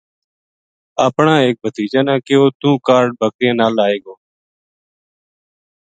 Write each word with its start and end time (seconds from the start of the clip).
اپنا 1.07 1.33
ایک 1.43 1.55
بھتیجا 1.63 2.01
نا 2.07 2.15
کہیو 2.25 2.45
تو 2.61 2.69
ہ 2.79 2.83
کاہڈ 2.87 3.09
بکریاں 3.19 3.55
نال 3.59 3.75
آئے 3.87 3.97
گو 4.03 4.13